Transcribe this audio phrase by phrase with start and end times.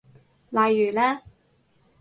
[0.49, 1.21] 例如呢？